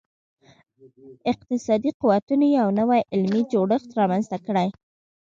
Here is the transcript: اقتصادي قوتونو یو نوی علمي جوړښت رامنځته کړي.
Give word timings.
اقتصادي 1.31 1.89
قوتونو 2.01 2.45
یو 2.59 2.67
نوی 2.79 3.01
علمي 3.13 3.41
جوړښت 3.51 3.89
رامنځته 3.99 4.37
کړي. 4.45 4.67